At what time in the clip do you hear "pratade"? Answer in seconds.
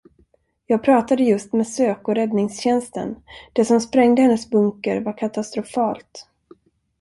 0.83-1.23